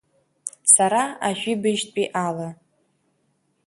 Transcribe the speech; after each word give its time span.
Сара 0.73 1.03
ажәибжьтәи 1.27 2.05
ала. 2.25 2.49